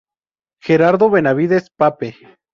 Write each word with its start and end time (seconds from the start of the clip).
Gerardo 0.63 1.11
Benavides 1.11 1.69
Pape. 1.69 2.15